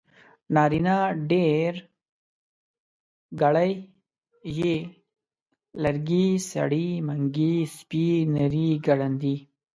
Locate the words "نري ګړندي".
8.35-9.35